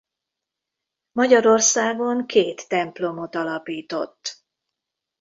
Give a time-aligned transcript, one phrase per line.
[1.11, 4.43] Magyarországon két templomot alapított.